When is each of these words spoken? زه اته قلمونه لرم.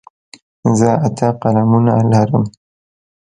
زه 0.79 0.89
اته 1.07 1.27
قلمونه 1.41 1.93
لرم. 2.11 2.45